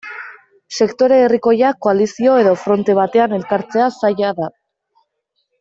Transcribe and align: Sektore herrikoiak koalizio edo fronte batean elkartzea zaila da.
Sektore 0.85 1.19
herrikoiak 1.25 1.77
koalizio 1.87 2.39
edo 2.45 2.55
fronte 2.63 2.97
batean 3.03 3.39
elkartzea 3.41 3.93
zaila 4.03 4.33
da. 4.43 4.53